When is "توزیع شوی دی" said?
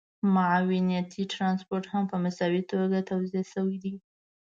3.09-3.93